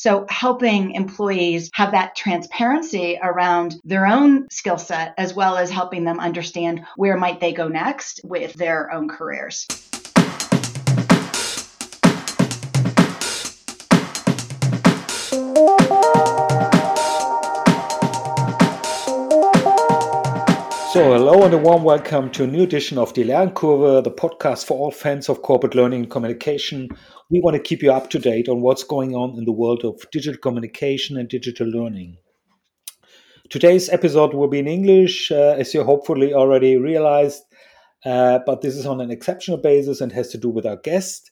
[0.00, 6.04] So helping employees have that transparency around their own skill set as well as helping
[6.04, 9.66] them understand where might they go next with their own careers.
[20.92, 24.64] So, hello and a warm welcome to a new edition of Die Lernkurve, the podcast
[24.64, 26.88] for all fans of corporate learning and communication.
[27.30, 29.84] We want to keep you up to date on what's going on in the world
[29.84, 32.16] of digital communication and digital learning.
[33.50, 37.42] Today's episode will be in English, uh, as you hopefully already realized,
[38.06, 41.30] uh, but this is on an exceptional basis and has to do with our guest.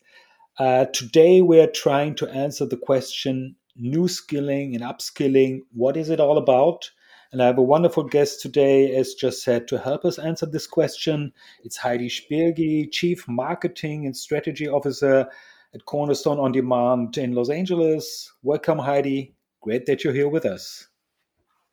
[0.58, 5.60] Uh, today, we're trying to answer the question new skilling and upskilling.
[5.72, 6.90] What is it all about?
[7.32, 10.66] And I have a wonderful guest today, as just said, to help us answer this
[10.66, 11.32] question.
[11.64, 15.28] It's Heidi Spirgi, Chief Marketing and Strategy Officer
[15.76, 18.32] at Cornerstone On Demand in Los Angeles.
[18.42, 19.34] Welcome, Heidi.
[19.60, 20.88] Great that you're here with us.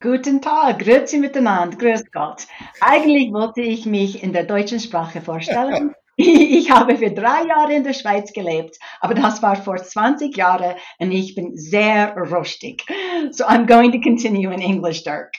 [0.01, 2.45] Guten Tag, grüezi miteinander, grüß Gott.
[2.81, 5.93] Eigentlich wollte ich mich in der deutschen Sprache vorstellen.
[6.15, 10.75] Ich habe für drei Jahre in der Schweiz gelebt, aber das war vor 20 Jahren
[10.99, 12.85] und ich bin sehr rustig.
[13.31, 15.33] So I'm going to continue in English, Dirk.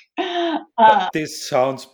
[0.76, 1.86] Uh, this sounds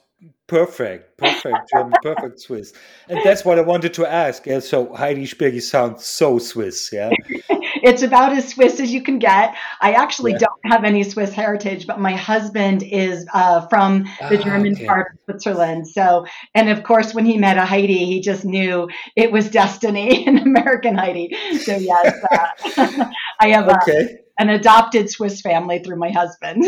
[0.51, 2.73] perfect, perfect German, perfect Swiss.
[3.09, 4.45] And that's what I wanted to ask.
[4.47, 7.11] Yeah, so Heidi Spirgi sounds so Swiss, yeah?
[7.49, 9.55] it's about as Swiss as you can get.
[9.81, 10.39] I actually yeah.
[10.39, 14.87] don't have any Swiss heritage, but my husband is uh, from the ah, German okay.
[14.87, 15.87] part of Switzerland.
[15.87, 20.27] So, and of course, when he met a Heidi, he just knew it was destiny,
[20.27, 21.33] an American Heidi.
[21.61, 23.05] So, yes, uh,
[23.41, 24.19] I have okay.
[24.39, 26.65] a, an adopted Swiss family through my husband.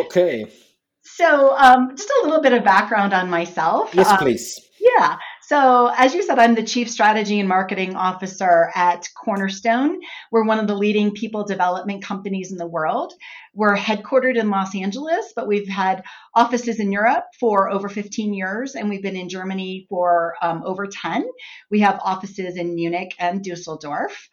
[0.00, 0.50] okay.
[1.14, 3.94] So, um, just a little bit of background on myself.
[3.94, 4.60] Yes, um, please.
[4.80, 5.16] Yeah.
[5.42, 10.00] So, as you said, I'm the Chief Strategy and Marketing Officer at Cornerstone.
[10.32, 13.12] We're one of the leading people development companies in the world.
[13.54, 16.02] We're headquartered in Los Angeles, but we've had
[16.34, 20.86] offices in Europe for over 15 years, and we've been in Germany for um, over
[20.86, 21.24] 10.
[21.70, 24.28] We have offices in Munich and Dusseldorf.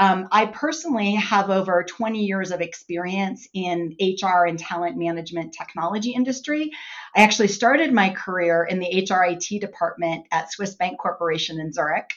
[0.00, 6.12] Um, I personally have over 20 years of experience in HR and talent management technology
[6.12, 6.70] industry.
[7.14, 12.14] I actually started my career in the HRIT department at Swiss Bank Corporation in Zurich.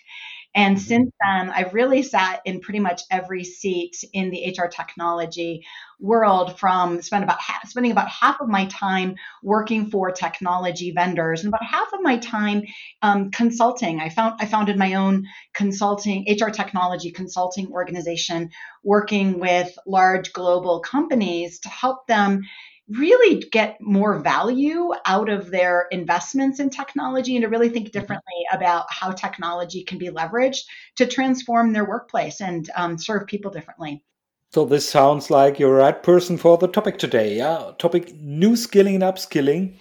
[0.56, 0.86] And mm-hmm.
[0.86, 5.66] since then, I've really sat in pretty much every seat in the HR technology
[6.00, 11.44] world from spend about half, spending about half of my time working for technology vendors
[11.44, 12.64] and about half of my time
[13.02, 14.00] um, consulting.
[14.00, 18.50] I found I founded my own consulting HR technology consulting organization,
[18.84, 22.44] working with large global companies to help them
[22.90, 28.00] really get more value out of their investments in technology and to really think mm-hmm.
[28.00, 30.62] differently about how technology can be leveraged
[30.98, 34.04] to transform their workplace and um, serve people differently.
[34.52, 37.38] So this sounds like you're the right person for the topic today.
[37.38, 39.78] Yeah, topic new skilling and upskilling.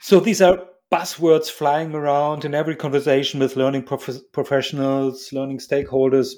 [0.00, 0.58] So these are
[0.92, 6.34] buzzwords flying around in every conversation with learning prof- professionals, learning stakeholders,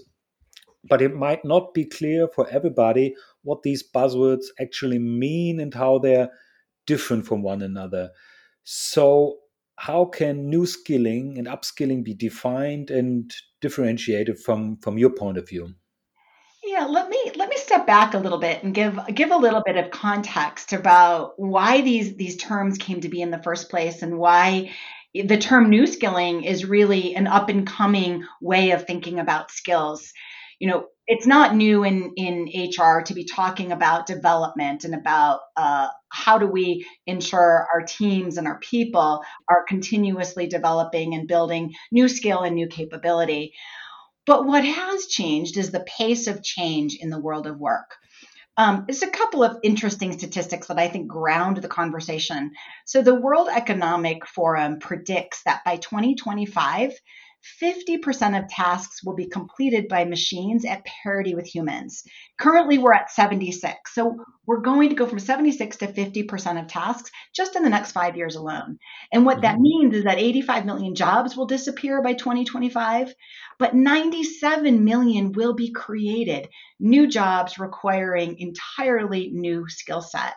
[0.88, 3.14] but it might not be clear for everybody
[3.46, 6.30] what these buzzwords actually mean and how they're
[6.86, 8.10] different from one another.
[8.64, 9.38] So,
[9.76, 15.48] how can new skilling and upskilling be defined and differentiated from from your point of
[15.48, 15.74] view?
[16.64, 19.62] Yeah, let me let me step back a little bit and give give a little
[19.64, 24.02] bit of context about why these these terms came to be in the first place
[24.02, 24.72] and why
[25.14, 30.12] the term new skilling is really an up and coming way of thinking about skills.
[30.58, 35.40] You know, it's not new in in HR to be talking about development and about
[35.56, 41.74] uh, how do we ensure our teams and our people are continuously developing and building
[41.92, 43.52] new skill and new capability.
[44.26, 47.96] But what has changed is the pace of change in the world of work.
[48.56, 52.52] Um, there's a couple of interesting statistics that I think ground the conversation.
[52.86, 56.92] So, the World Economic Forum predicts that by 2025,
[57.62, 62.02] 50% of tasks will be completed by machines at parity with humans.
[62.38, 63.94] Currently, we're at 76.
[63.94, 64.16] So
[64.46, 68.16] we're going to go from 76 to 50% of tasks just in the next five
[68.16, 68.78] years alone.
[69.12, 69.62] And what that mm-hmm.
[69.62, 73.14] means is that 85 million jobs will disappear by 2025,
[73.58, 76.48] but 97 million will be created,
[76.78, 80.34] new jobs requiring entirely new skill set.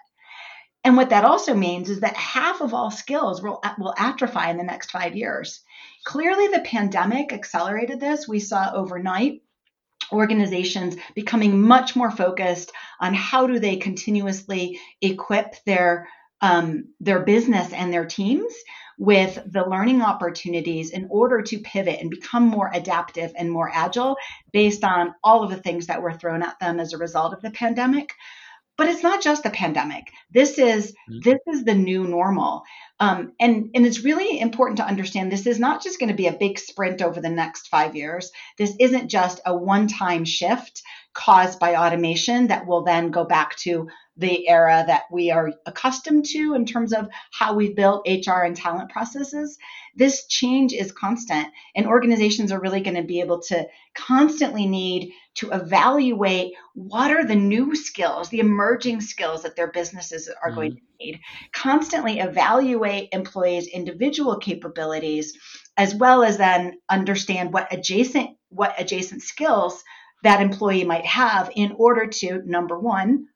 [0.84, 4.58] And what that also means is that half of all skills will, will atrophy in
[4.58, 5.62] the next five years.
[6.10, 8.28] Clearly, the pandemic accelerated this.
[8.28, 9.44] We saw overnight
[10.12, 16.10] organizations becoming much more focused on how do they continuously equip their
[16.42, 18.52] um, their business and their teams
[18.98, 24.18] with the learning opportunities in order to pivot and become more adaptive and more agile
[24.52, 27.42] based on all of the things that were thrown at them as a result of
[27.44, 28.16] the pandemic
[28.80, 30.12] but it's not just the pandemic.
[30.32, 31.20] This is mm-hmm.
[31.24, 32.64] this is the new normal.
[33.02, 36.28] Um, and and it's really important to understand this is not just going to be
[36.28, 38.32] a big sprint over the next five years.
[38.58, 40.82] This isn't just a one-time shift
[41.14, 43.90] caused by automation that will then go back to
[44.20, 48.56] the era that we are accustomed to in terms of how we've built HR and
[48.56, 49.58] talent processes.
[49.96, 55.14] This change is constant, and organizations are really going to be able to constantly need
[55.36, 60.56] to evaluate what are the new skills, the emerging skills that their businesses are mm-hmm.
[60.56, 61.20] going to need,
[61.54, 65.34] constantly evaluate employees' individual capabilities,
[65.78, 69.84] as well as then understand what adjacent what adjacent skills
[70.24, 73.28] that employee might have in order to number one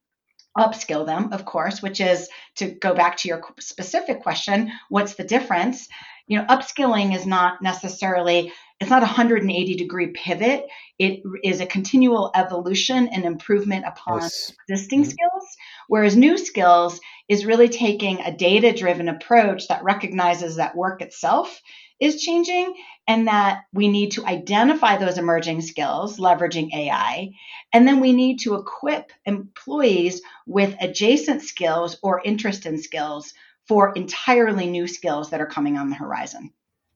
[0.58, 5.24] upskill them of course which is to go back to your specific question what's the
[5.24, 5.88] difference
[6.28, 10.66] you know upskilling is not necessarily it's not a 180 degree pivot
[11.00, 14.52] it is a continual evolution and improvement upon yes.
[14.68, 15.10] existing mm-hmm.
[15.10, 15.58] skills
[15.88, 17.00] whereas new skills
[17.30, 21.62] is really taking a data driven approach that recognizes that work itself
[22.00, 22.74] is changing
[23.08, 27.32] and that we need to identify those emerging skills leveraging AI.
[27.74, 33.34] And then we need to equip employees with adjacent skills or interest in skills
[33.68, 36.52] for entirely new skills that are coming on the horizon.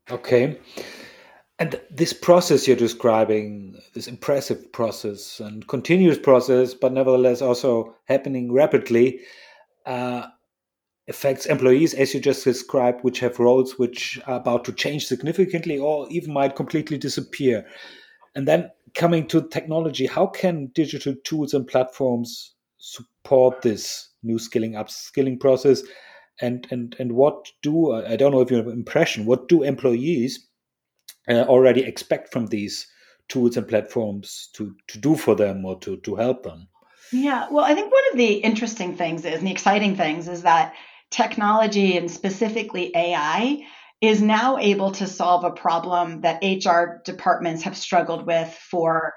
[0.09, 0.59] Okay.
[1.59, 8.53] And this process you're describing, this impressive process and continuous process, but nevertheless also happening
[8.53, 9.21] rapidly,
[9.85, 10.27] uh,
[11.07, 15.77] affects employees, as you just described, which have roles which are about to change significantly
[15.77, 17.65] or even might completely disappear.
[18.35, 24.73] And then coming to technology, how can digital tools and platforms support this new skilling,
[24.73, 25.81] upskilling process?
[26.41, 29.63] And, and, and what do, I don't know if you have an impression, what do
[29.63, 30.47] employees
[31.27, 32.85] uh, already expect from these
[33.27, 36.67] tools and platforms to, to do for them or to, to help them?
[37.11, 40.43] Yeah, well, I think one of the interesting things is, and the exciting things is
[40.43, 40.73] that
[41.11, 43.65] technology and specifically AI
[44.01, 49.13] is now able to solve a problem that HR departments have struggled with for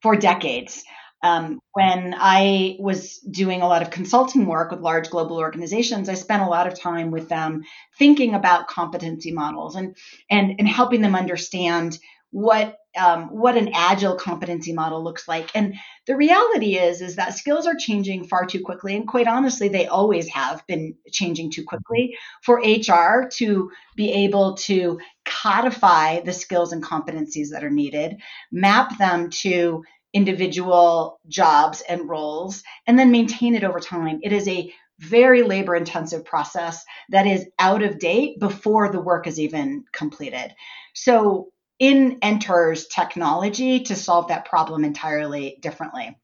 [0.00, 0.82] for decades.
[1.24, 6.14] Um, when I was doing a lot of consulting work with large global organizations, I
[6.14, 7.62] spent a lot of time with them
[7.96, 9.96] thinking about competency models and
[10.30, 11.98] and and helping them understand
[12.32, 15.50] what um, what an agile competency model looks like.
[15.54, 15.76] And
[16.06, 19.86] the reality is is that skills are changing far too quickly, and quite honestly, they
[19.86, 26.72] always have been changing too quickly for HR to be able to codify the skills
[26.72, 28.20] and competencies that are needed,
[28.50, 34.20] map them to individual jobs and roles, and then maintain it over time.
[34.22, 39.26] It is a very labor intensive process that is out of date before the work
[39.26, 40.54] is even completed.
[40.94, 41.51] So
[41.82, 46.16] in enters technology to solve that problem entirely differently.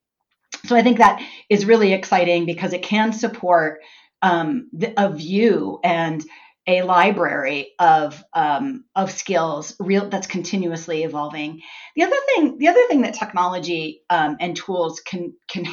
[0.67, 1.21] So I think that
[1.51, 3.81] is really exciting because it can support
[4.23, 6.25] um, the, a view and
[6.69, 11.61] a library of um, of skills real that's continuously evolving.
[11.97, 15.67] The other thing, the other thing that technology um, and tools can can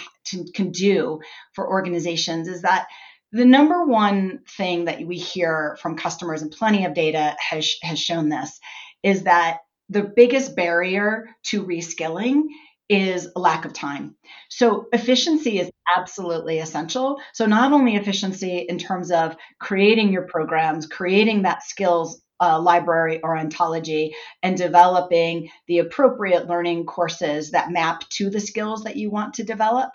[0.56, 1.20] can do
[1.54, 2.88] for organizations is that
[3.32, 8.00] the number one thing that we hear from customers and plenty of data has has
[8.00, 8.60] shown this
[9.04, 9.60] is that
[9.90, 12.44] the biggest barrier to reskilling
[12.88, 14.16] is lack of time.
[14.50, 17.20] So efficiency is absolutely essential.
[17.34, 23.22] So not only efficiency in terms of creating your programs, creating that skills uh, library
[23.24, 29.10] or ontology, and developing the appropriate learning courses that map to the skills that you
[29.10, 29.90] want to develop,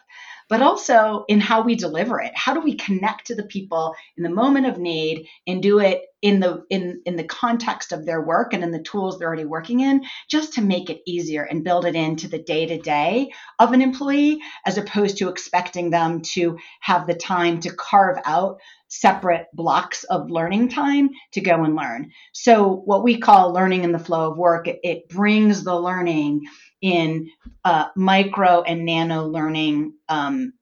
[0.48, 2.32] but also in how we deliver it.
[2.34, 6.02] How do we connect to the people in the moment of need and do it
[6.22, 9.44] in the in in the context of their work and in the tools they're already
[9.44, 13.82] working in just to make it easier and build it into the day-to-day of an
[13.82, 18.58] employee as opposed to expecting them to have the time to carve out
[18.88, 22.10] separate blocks of learning time to go and learn.
[22.32, 26.42] So what we call learning in the flow of work, it, it brings the learning
[26.80, 27.30] in
[27.64, 30.54] uh, micro and nano learning um,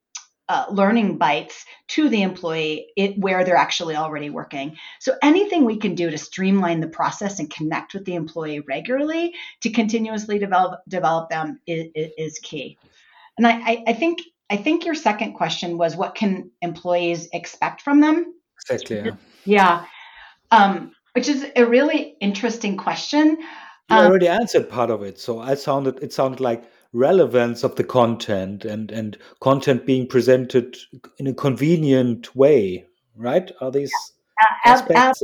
[0.48, 4.76] uh, learning bites to the employee it, where they're actually already working.
[4.98, 9.34] So anything we can do to streamline the process and connect with the employee regularly
[9.60, 12.78] to continuously develop develop them is, is key.
[13.36, 18.00] And I, I, think I think your second question was what can employees expect from
[18.00, 18.34] them?
[18.60, 18.96] Exactly.
[18.96, 19.14] Yeah.
[19.44, 19.84] yeah.
[20.50, 23.36] Um, which is a really interesting question.
[23.90, 25.18] You um, already answered part of it.
[25.18, 30.76] So I sounded it sounded like relevance of the content and and content being presented
[31.18, 33.50] in a convenient way, right?
[33.60, 33.92] Are these
[34.64, 35.14] ab- ab-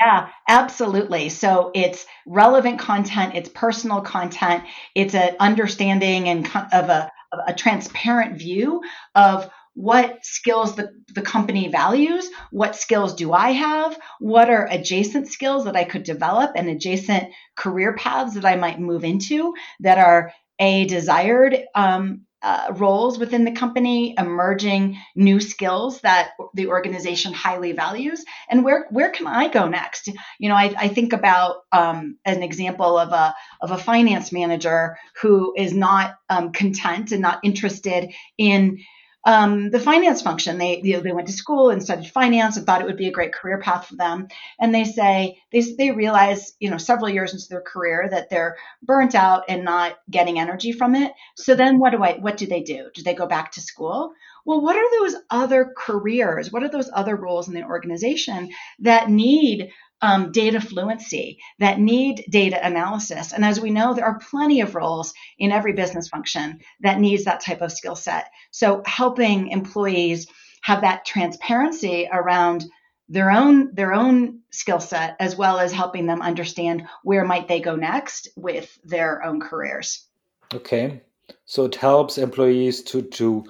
[0.00, 1.30] Yeah, absolutely.
[1.30, 4.64] So it's relevant content, it's personal content,
[4.94, 8.82] it's an understanding and of a, of a transparent view
[9.14, 15.28] of what skills the, the company values, what skills do I have, what are adjacent
[15.28, 19.96] skills that I could develop and adjacent career paths that I might move into that
[19.96, 27.34] are a desired um, uh, roles within the company, emerging new skills that the organization
[27.34, 30.08] highly values, and where where can I go next?
[30.38, 34.96] You know, I, I think about um, an example of a of a finance manager
[35.20, 38.78] who is not um, content and not interested in
[39.24, 40.58] um, the finance function.
[40.58, 43.08] They you know, they went to school and studied finance and thought it would be
[43.08, 44.28] a great career path for them.
[44.58, 48.56] And they say they they realize you know several years into their career that they're
[48.82, 51.12] burnt out and not getting energy from it.
[51.36, 52.90] So then what do I what do they do?
[52.94, 54.12] Do they go back to school?
[54.46, 56.50] Well, what are those other careers?
[56.50, 58.50] What are those other roles in the organization
[58.80, 59.70] that need
[60.02, 63.32] um, data fluency, that need data analysis.
[63.32, 67.24] And as we know, there are plenty of roles in every business function that needs
[67.24, 68.30] that type of skill set.
[68.50, 70.26] So helping employees
[70.62, 72.64] have that transparency around
[73.08, 77.60] their own their own skill set as well as helping them understand where might they
[77.60, 80.06] go next with their own careers
[80.54, 81.02] okay
[81.44, 83.44] so it helps employees to to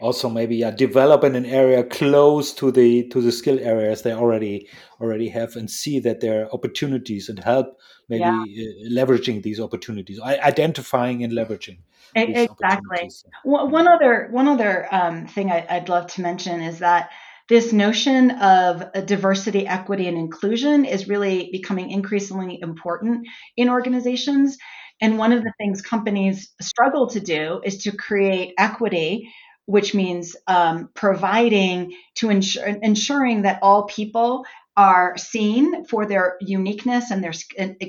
[0.00, 4.12] also maybe yeah, develop in an area close to the to the skill areas they
[4.12, 4.68] already
[5.00, 7.78] already have and see that there are opportunities and help
[8.08, 8.42] maybe yeah.
[8.42, 11.78] uh, leveraging these opportunities identifying and leveraging
[12.14, 13.10] exactly
[13.44, 17.10] one other one other um, thing I, i'd love to mention is that
[17.48, 23.26] this notion of diversity, equity, and inclusion is really becoming increasingly important
[23.56, 24.58] in organizations.
[25.00, 29.32] And one of the things companies struggle to do is to create equity
[29.68, 34.46] which means um, providing to ensure ensuring that all people
[34.78, 37.32] are seen for their uniqueness and their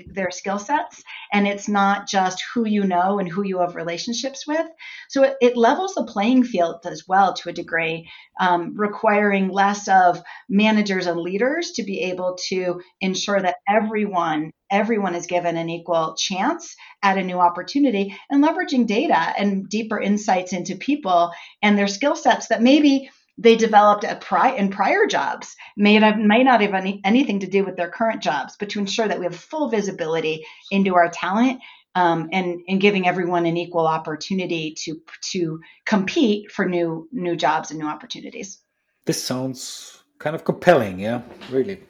[0.08, 4.48] their skill sets and it's not just who you know and who you have relationships
[4.48, 4.66] with.
[5.08, 9.88] So it, it levels the playing field as well to a degree um, requiring less
[9.88, 10.20] of
[10.50, 16.16] managers and leaders to be able to ensure that everyone everyone is given an equal
[16.18, 21.32] chance at a new opportunity and leveraging data and deeper insights into people
[21.62, 26.20] and their skill sets that maybe they developed at pri- in prior jobs may not,
[26.20, 29.18] may not have any, anything to do with their current jobs, but to ensure that
[29.18, 31.62] we have full visibility into our talent
[31.96, 37.72] um, and, and giving everyone an equal opportunity to to compete for new new jobs
[37.72, 38.60] and new opportunities.
[39.06, 41.82] This sounds kind of compelling, yeah, really.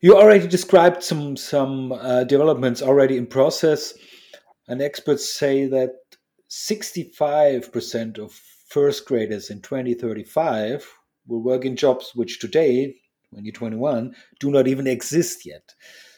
[0.00, 3.92] You already described some some uh, developments already in process,
[4.66, 5.90] and experts say that
[6.50, 8.40] 65% of
[8.74, 10.84] first graders in 2035
[11.28, 12.86] will work in jobs which today,
[13.30, 15.72] 2021, do not even exist yet.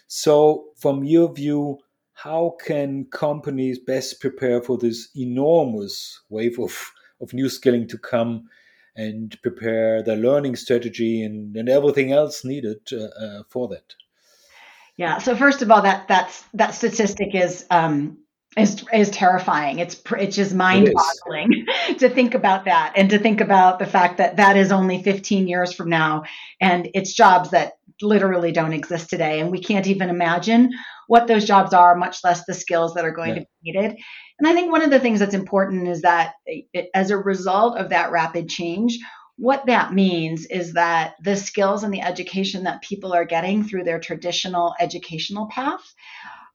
[0.06, 1.76] So, from your view,
[2.14, 6.74] how can companies best prepare for this enormous wave of,
[7.20, 8.48] of new skilling to come
[8.96, 13.94] and prepare their learning strategy and, and everything else needed uh, uh, for that?
[14.96, 15.18] Yeah.
[15.18, 18.16] So first of all, that that's that statistic is um,
[18.56, 19.78] is is terrifying.
[19.78, 24.18] It's it's just mind-boggling it to think about that and to think about the fact
[24.18, 26.24] that that is only 15 years from now,
[26.60, 30.70] and it's jobs that literally don't exist today, and we can't even imagine
[31.06, 33.40] what those jobs are, much less the skills that are going yeah.
[33.40, 33.98] to be needed.
[34.38, 37.78] And I think one of the things that's important is that it, as a result
[37.78, 38.98] of that rapid change,
[39.36, 43.84] what that means is that the skills and the education that people are getting through
[43.84, 45.94] their traditional educational path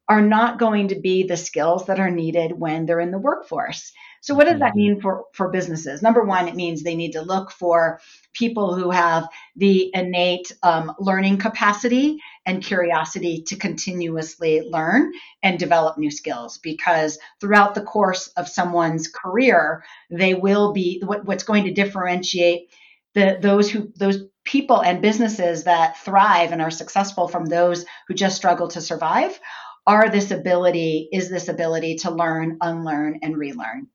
[0.09, 3.91] are not going to be the skills that are needed when they're in the workforce.
[4.21, 4.77] So, what does that mm-hmm.
[4.77, 6.01] mean for, for businesses?
[6.01, 7.99] Number one, it means they need to look for
[8.33, 15.97] people who have the innate um, learning capacity and curiosity to continuously learn and develop
[15.97, 21.63] new skills because throughout the course of someone's career, they will be what, what's going
[21.63, 22.69] to differentiate
[23.13, 28.13] the, those who those people and businesses that thrive and are successful from those who
[28.13, 29.39] just struggle to survive
[29.87, 33.87] are this ability, is this ability to learn, unlearn, and relearn.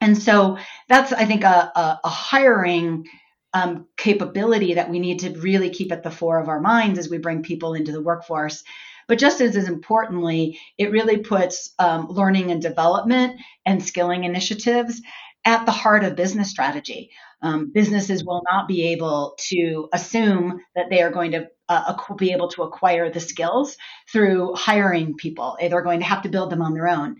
[0.00, 3.06] And so that's, I think, a, a, a hiring
[3.54, 7.08] um, capability that we need to really keep at the fore of our minds as
[7.08, 8.64] we bring people into the workforce.
[9.06, 15.00] But just as, as importantly, it really puts um, learning and development and skilling initiatives
[15.44, 17.10] at the heart of business strategy.
[17.42, 22.32] Um, businesses will not be able to assume that they are going to uh, be
[22.32, 23.76] able to acquire the skills
[24.12, 25.56] through hiring people.
[25.60, 27.16] They're going to have to build them on their own.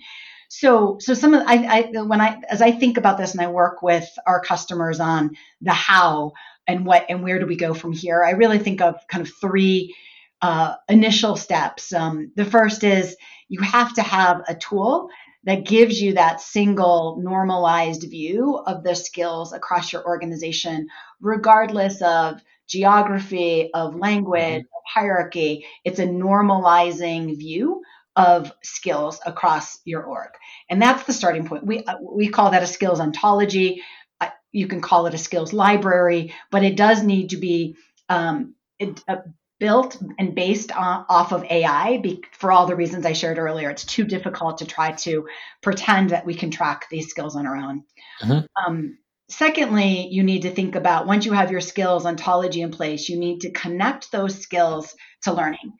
[0.49, 3.49] so so some of I, I when I as I think about this and I
[3.49, 6.33] work with our customers on the how
[6.67, 9.33] and what and where do we go from here, I really think of kind of
[9.41, 9.95] three
[10.43, 11.93] uh, initial steps.
[11.93, 13.17] Um, the first is
[13.49, 15.09] you have to have a tool
[15.45, 20.89] that gives you that single normalized view of the skills across your organization,
[21.21, 24.59] regardless of geography, of language, mm-hmm.
[24.59, 25.67] of hierarchy.
[25.85, 27.83] It's a normalizing view
[28.17, 30.31] of skills across your org.
[30.71, 31.67] And that's the starting point.
[31.67, 33.83] We, uh, we call that a skills ontology.
[34.21, 37.77] Uh, you can call it a skills library, but it does need to be
[38.09, 39.17] um, it, uh,
[39.59, 43.71] built and based on, off of AI be, for all the reasons I shared earlier.
[43.71, 45.27] It's too difficult to try to
[45.63, 47.85] pretend that we can track these skills on our own.
[48.23, 48.45] Mm-hmm.
[48.65, 48.99] Um,
[49.35, 53.19] secondly, you need to think about once you have your skills ontology in place, you
[53.19, 55.75] need to connect those skills to learning.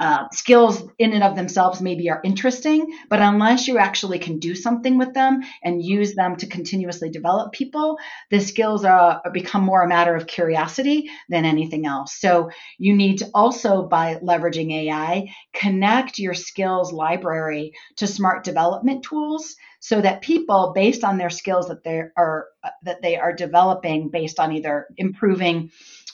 [0.00, 4.54] Uh, skills in and of themselves maybe are interesting, but unless you actually can do
[4.54, 7.98] something with them and use them to continuously develop people,
[8.30, 12.18] the skills are, become more a matter of curiosity than anything else.
[12.18, 19.04] So you need to also, by leveraging AI, connect your skills library to smart development
[19.04, 22.46] tools so that people, based on their skills that they are
[22.84, 25.72] that they are developing, based on either improving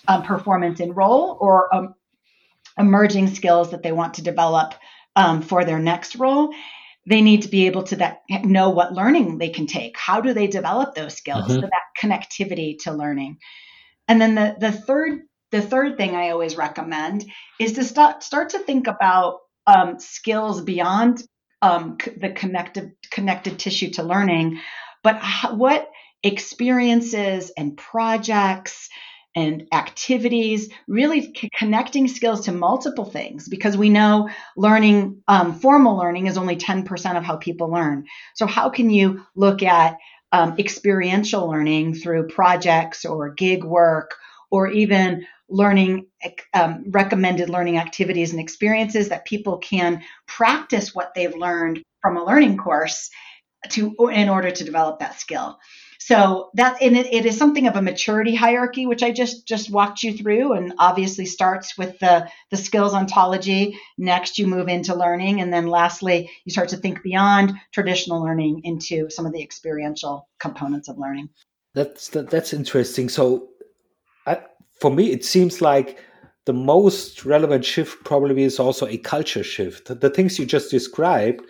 [0.08, 1.94] um, performance in role or um,
[2.78, 4.74] emerging skills that they want to develop
[5.16, 6.54] um, for their next role
[7.08, 9.96] they need to be able to that know what learning they can take.
[9.96, 11.44] How do they develop those skills?
[11.44, 11.60] Mm-hmm.
[11.60, 13.38] so that connectivity to learning.
[14.06, 17.24] And then the, the third the third thing i always recommend
[17.58, 21.22] is to start start to think about um, skills beyond
[21.62, 24.60] um, the connected connected tissue to learning
[25.02, 25.90] but how, what
[26.22, 28.88] experiences and projects
[29.36, 35.96] and activities, really c- connecting skills to multiple things because we know learning, um, formal
[35.96, 38.04] learning is only 10% of how people learn.
[38.34, 39.96] So, how can you look at
[40.32, 44.16] um, experiential learning through projects or gig work
[44.50, 46.06] or even learning
[46.54, 52.24] um, recommended learning activities and experiences that people can practice what they've learned from a
[52.24, 53.10] learning course
[53.70, 55.58] to in order to develop that skill
[56.08, 59.70] so that and it, it is something of a maturity hierarchy, which I just just
[59.70, 63.78] walked you through, and obviously starts with the the skills ontology.
[63.98, 68.62] Next, you move into learning, and then lastly, you start to think beyond traditional learning
[68.64, 71.28] into some of the experiential components of learning.
[71.74, 73.10] That's that, that's interesting.
[73.10, 73.48] So,
[74.28, 74.40] I,
[74.80, 75.98] for me, it seems like
[76.44, 79.88] the most relevant shift probably is also a culture shift.
[79.88, 81.42] The, the things you just described,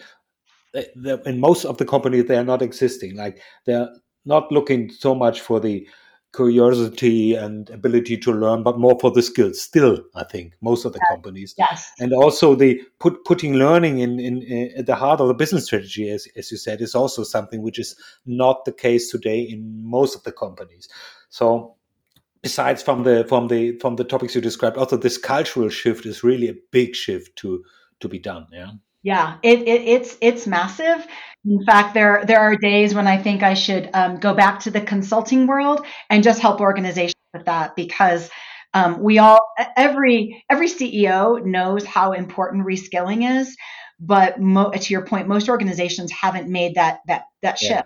[0.74, 0.84] eh,
[1.26, 3.16] in most of the companies, they are not existing.
[3.16, 3.88] Like they're
[4.24, 5.86] not looking so much for the
[6.34, 9.60] curiosity and ability to learn, but more for the skills.
[9.60, 11.14] Still, I think most of the yes.
[11.14, 11.90] companies, yes.
[11.98, 15.66] and also the put putting learning in, in, in, at the heart of the business
[15.66, 19.82] strategy, as as you said, is also something which is not the case today in
[19.82, 20.88] most of the companies.
[21.30, 21.76] So,
[22.42, 26.22] besides from the from the from the topics you described, also this cultural shift is
[26.22, 27.64] really a big shift to
[28.00, 28.46] to be done.
[28.52, 28.70] Yeah.
[29.02, 31.06] Yeah, it, it, it's it's massive.
[31.46, 34.70] In fact, there there are days when I think I should um, go back to
[34.70, 38.28] the consulting world and just help organizations with that because
[38.74, 39.40] um, we all
[39.76, 43.56] every every CEO knows how important reskilling is,
[44.00, 47.70] but mo- to your point, most organizations haven't made that that that shift.
[47.70, 47.82] Yeah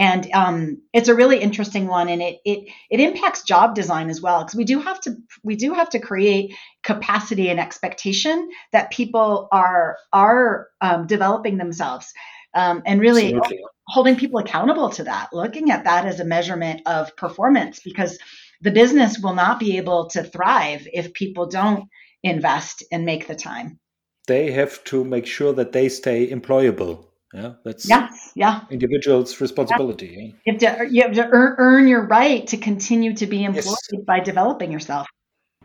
[0.00, 4.20] and um, it's a really interesting one and it it it impacts job design as
[4.20, 8.90] well because we do have to we do have to create capacity and expectation that
[8.90, 12.12] people are are um, developing themselves
[12.54, 13.64] um, and really Absolutely.
[13.88, 18.18] holding people accountable to that looking at that as a measurement of performance because
[18.62, 21.84] the business will not be able to thrive if people don't
[22.22, 23.78] invest and make the time
[24.26, 28.60] they have to make sure that they stay employable yeah, that's yeah, yeah.
[28.70, 30.34] individual's responsibility.
[30.44, 30.52] Yeah.
[30.58, 33.76] You have to you have to earn, earn your right to continue to be employed
[33.92, 34.02] yes.
[34.06, 35.06] by developing yourself.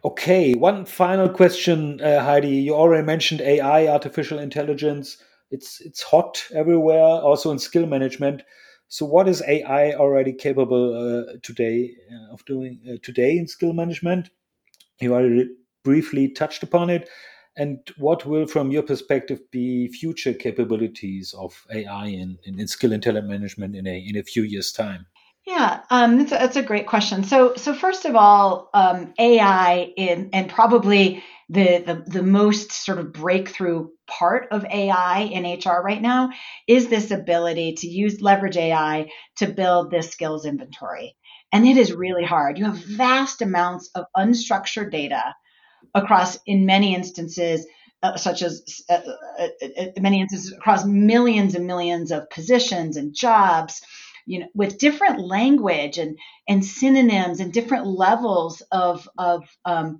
[0.03, 2.49] Okay, one final question, uh, Heidi.
[2.49, 5.17] You already mentioned AI, artificial intelligence.
[5.49, 8.43] It's it's hot everywhere, also in skill management.
[8.87, 13.73] So, what is AI already capable uh, today uh, of doing uh, today in skill
[13.73, 14.29] management?
[15.01, 15.49] You already
[15.83, 17.09] briefly touched upon it.
[17.57, 22.91] And what will, from your perspective, be future capabilities of AI in, in, in skill
[22.91, 25.05] and talent management in a in a few years' time?
[25.45, 27.23] Yeah, um, that's, a, that's a great question.
[27.23, 32.97] So, so first of all, um, AI in, and probably the, the the most sort
[32.97, 36.31] of breakthrough part of AI in HR right now
[36.67, 41.15] is this ability to use leverage AI to build this skills inventory.
[41.51, 42.57] And it is really hard.
[42.57, 45.35] You have vast amounts of unstructured data
[45.93, 47.65] across, in many instances,
[48.03, 49.01] uh, such as uh,
[49.39, 53.81] uh, uh, many instances across millions and millions of positions and jobs
[54.27, 56.17] you know with different language and
[56.47, 59.99] and synonyms and different levels of of um,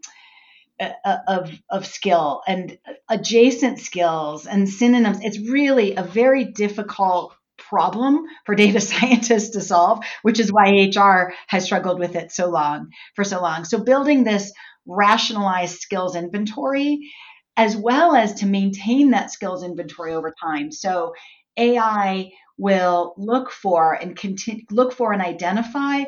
[0.79, 5.19] uh, uh, of of skill and adjacent skills and synonyms.
[5.21, 11.33] It's really a very difficult problem for data scientists to solve which is why hr
[11.47, 13.63] has struggled with it so long for so long.
[13.63, 14.51] So building this
[14.85, 17.11] rationalized skills inventory
[17.57, 21.13] as well as to maintain that skills inventory over time so
[21.57, 26.03] ai will look for and continue, look for and identify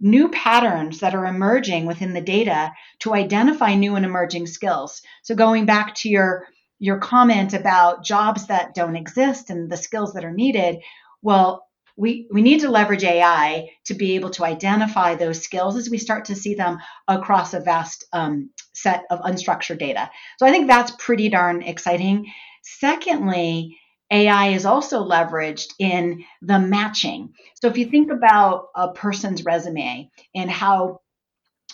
[0.00, 5.00] new patterns that are emerging within the data to identify new and emerging skills.
[5.22, 6.46] So going back to your
[6.80, 10.78] your comment about jobs that don't exist and the skills that are needed,
[11.22, 11.64] well,
[11.96, 15.98] we, we need to leverage AI to be able to identify those skills as we
[15.98, 20.10] start to see them across a vast um, set of unstructured data.
[20.38, 22.32] So I think that's pretty darn exciting.
[22.62, 23.78] Secondly,
[24.10, 27.32] AI is also leveraged in the matching.
[27.60, 31.01] So if you think about a person's resume and how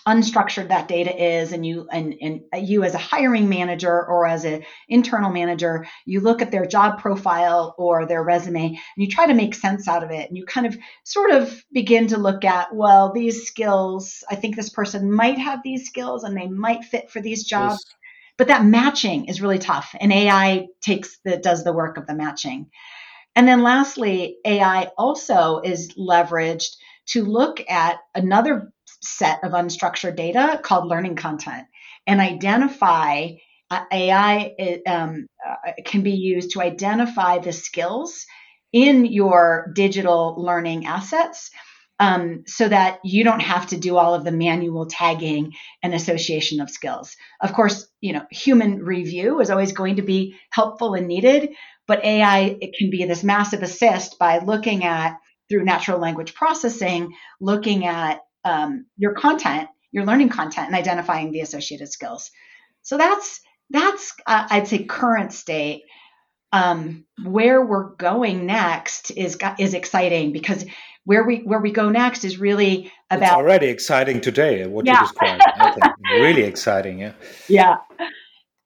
[0.08, 4.44] unstructured that data is and you and, and you as a hiring manager or as
[4.46, 9.26] an internal manager you look at their job profile or their resume and you try
[9.26, 10.26] to make sense out of it.
[10.28, 14.56] And you kind of sort of begin to look at well these skills i think
[14.56, 17.84] this person might have these skills and they might fit for these jobs.
[17.86, 17.94] Yes
[18.38, 22.14] but that matching is really tough and ai takes the does the work of the
[22.14, 22.70] matching.
[23.36, 26.76] And then lastly ai also is leveraged
[27.08, 31.66] to look at another set of unstructured data called learning content
[32.06, 33.28] and identify
[33.70, 38.26] uh, ai it, um, uh, can be used to identify the skills
[38.72, 41.50] in your digital learning assets
[42.00, 46.60] um, so that you don't have to do all of the manual tagging and association
[46.60, 47.16] of skills.
[47.40, 51.50] Of course, you know, human review is always going to be helpful and needed,
[51.86, 55.16] but AI it can be this massive assist by looking at
[55.48, 61.40] through natural language processing, looking at um, your content, your learning content, and identifying the
[61.40, 62.30] associated skills.
[62.82, 65.82] So that's that's uh, I'd say current state.
[66.50, 70.64] Um, where we're going next is is exciting because
[71.08, 75.00] where we where we go next is really about it's already exciting today what yeah.
[75.00, 75.42] you described
[76.12, 77.12] really exciting yeah
[77.48, 77.76] yeah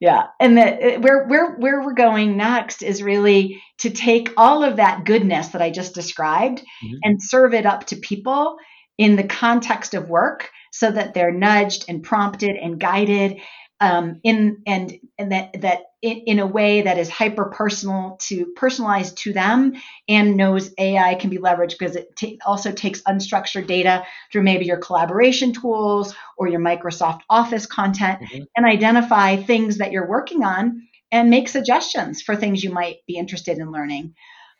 [0.00, 4.76] yeah and the, where where where we're going next is really to take all of
[4.76, 6.96] that goodness that i just described mm-hmm.
[7.04, 8.56] and serve it up to people
[8.98, 13.40] in the context of work so that they're nudged and prompted and guided
[13.82, 18.46] um, in and and that that in, in a way that is hyper personal to
[18.54, 19.72] personalized to them
[20.08, 24.66] and knows AI can be leveraged because it t- also takes unstructured data through maybe
[24.66, 28.44] your collaboration tools or your Microsoft Office content mm-hmm.
[28.56, 33.16] and identify things that you're working on and make suggestions for things you might be
[33.16, 34.14] interested in learning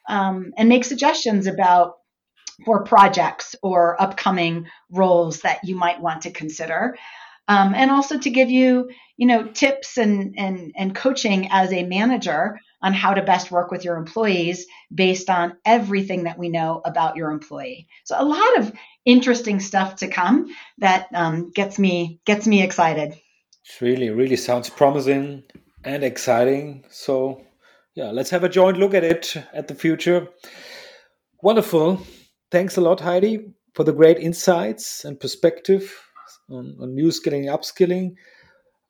[0.08, 1.94] um, and make suggestions about
[2.64, 6.96] for projects or upcoming roles that you might want to consider.
[7.48, 11.84] Um, and also to give you you know tips and, and and coaching as a
[11.84, 16.80] manager on how to best work with your employees based on everything that we know
[16.84, 17.86] about your employee.
[18.04, 18.72] So a lot of
[19.04, 23.12] interesting stuff to come that um, gets me gets me excited.
[23.12, 25.44] It really really sounds promising
[25.84, 26.84] and exciting.
[26.90, 27.44] So
[27.94, 30.28] yeah let's have a joint look at it at the future.
[31.42, 32.00] Wonderful
[32.52, 33.40] thanks a lot heidi
[33.74, 35.92] for the great insights and perspective
[36.50, 38.14] on, on new skilling, and upskilling.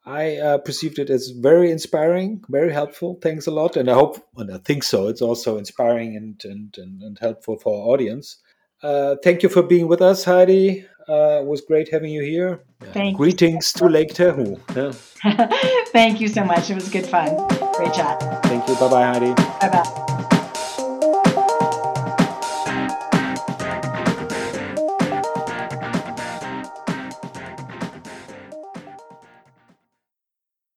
[0.05, 3.21] I uh, perceived it as very inspiring, very helpful.
[3.23, 5.07] Thanks a lot, and I hope, and I think so.
[5.07, 8.39] It's also inspiring and and and, and helpful for our audience.
[8.83, 10.85] Uh, thank you for being with us, Heidi.
[11.09, 12.65] Uh, it was great having you here.
[12.93, 13.87] Thank Greetings you.
[13.87, 14.59] to Lake Tahoe.
[14.75, 14.93] Yeah.
[15.93, 16.69] thank you so much.
[16.69, 17.37] It was good fun.
[17.75, 18.19] Great chat.
[18.45, 18.75] Thank you.
[18.75, 19.35] Bye bye, Heidi.
[19.35, 20.19] Bye bye.